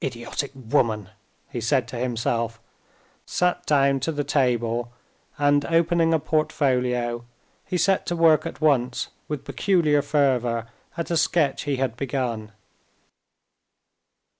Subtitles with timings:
[0.00, 1.08] "Idiotic woman!"
[1.50, 2.60] he said to himself,
[3.26, 4.92] sat down to the table,
[5.38, 7.24] and, opening a portfolio,
[7.64, 12.52] he set to work at once with peculiar fervor at a sketch he had begun.